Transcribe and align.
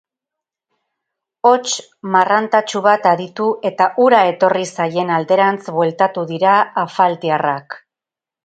Hots 1.49 1.75
marrantatsu 2.15 2.81
bat 2.89 3.05
aditu 3.11 3.49
eta 3.71 3.89
hura 4.05 4.23
etorri 4.33 4.67
zaien 4.73 5.15
alderantz 5.19 5.63
bueltatu 5.79 6.25
dira 6.33 6.57
afaltiarrak. 6.89 7.79